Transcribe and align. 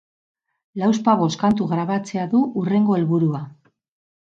Lauzpabost 0.83 1.41
kantu 1.43 1.69
grabatzea 1.75 2.25
du 2.33 2.43
hurrengo 2.63 2.99
helburua. 2.99 3.45